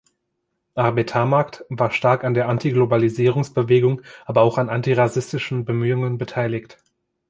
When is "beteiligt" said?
6.17-6.79